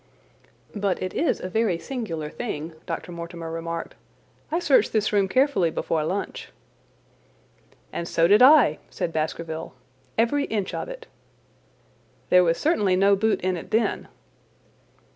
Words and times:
"But 0.73 0.99
it 0.99 1.13
is 1.13 1.39
a 1.39 1.47
very 1.47 1.77
singular 1.77 2.31
thing," 2.31 2.73
Dr. 2.87 3.11
Mortimer 3.11 3.51
remarked. 3.51 3.93
"I 4.51 4.57
searched 4.57 4.93
this 4.93 5.13
room 5.13 5.27
carefully 5.27 5.69
before 5.69 6.03
lunch." 6.03 6.51
"And 7.93 8.07
so 8.07 8.27
did 8.27 8.41
I," 8.41 8.79
said 8.89 9.13
Baskerville. 9.13 9.75
"Every 10.17 10.45
inch 10.45 10.73
of 10.73 10.89
it." 10.89 11.05
"There 12.31 12.43
was 12.43 12.57
certainly 12.57 12.95
no 12.95 13.15
boot 13.15 13.41
in 13.41 13.55
it 13.55 13.69
then." 13.69 14.07